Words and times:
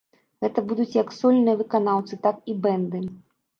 Гэта 0.45 0.63
будуць 0.71 0.95
як 1.01 1.13
сольныя 1.19 1.61
выканаўцы, 1.61 2.13
так 2.27 2.43
і 2.53 2.59
бэнды. 2.67 3.07